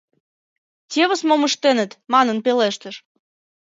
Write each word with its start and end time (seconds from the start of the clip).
—Тевыс 0.91 1.21
мом 1.27 1.41
ыштеныт!— 1.47 1.91
манын 2.13 2.37
пелештыш. 2.45 2.95